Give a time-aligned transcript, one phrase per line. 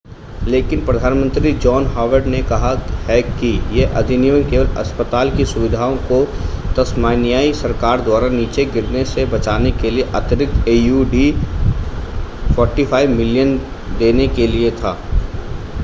[0.43, 2.71] लेकिन प्रधानमंत्री John Howard ने कहा
[3.07, 3.49] है कि
[3.71, 6.23] यह अधिनियम केवल अस्पताल की सुविधाओं को
[6.77, 11.15] तस्मानियाई सरकार द्वारा नीचे गिरने से बचाने के लिए अतिरिक्त aud
[12.57, 13.57] $45 मिलियन
[13.99, 14.97] देने के लिए था